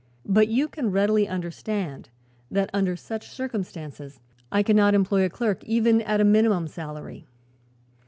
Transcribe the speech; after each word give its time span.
But 0.25 0.47
you 0.47 0.67
can 0.67 0.89
readily 0.89 1.27
understand 1.27 2.09
that 2.49 2.71
under 2.73 2.95
such 2.95 3.29
circumstances 3.29 4.19
I 4.51 4.63
cannot 4.63 4.95
employ 4.95 5.25
a 5.25 5.29
clerk, 5.29 5.63
even 5.65 6.01
at 6.01 6.19
a 6.19 6.23
minimum 6.25 6.67
salary. 6.67 7.27